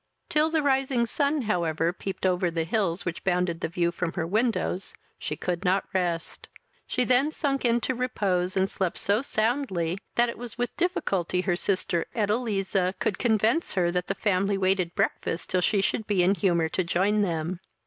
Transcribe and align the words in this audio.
Till 0.29 0.49
the 0.49 0.63
rising 0.63 1.05
sun, 1.05 1.43
however, 1.43 1.93
peeped 1.93 2.25
over 2.25 2.49
the 2.49 2.63
hills 2.63 3.05
which 3.05 3.23
bounded 3.23 3.61
the 3.61 3.67
view 3.67 3.91
from 3.91 4.13
her 4.13 4.25
windows, 4.25 4.95
she 5.19 5.35
could 5.35 5.63
not 5.63 5.85
rest; 5.93 6.47
she 6.87 7.03
then 7.03 7.29
sunk 7.29 7.63
into 7.63 7.93
repose, 7.93 8.57
and 8.57 8.67
slept 8.67 8.97
so 8.97 9.21
soundly, 9.21 9.99
that 10.15 10.27
it 10.27 10.39
was 10.39 10.57
with 10.57 10.75
difficulty 10.75 11.41
her 11.41 11.55
sister, 11.55 12.07
Edeliza, 12.15 12.95
could 12.97 13.19
convince 13.19 13.73
her 13.73 13.91
that 13.91 14.07
the 14.07 14.15
family 14.15 14.57
waited 14.57 14.95
breakfast 14.95 15.51
till 15.51 15.61
she 15.61 15.81
should 15.81 16.07
be 16.07 16.23
in 16.23 16.33
the 16.33 16.39
humour 16.39 16.67
to 16.69 16.83
join 16.83 17.21
them. 17.21 17.59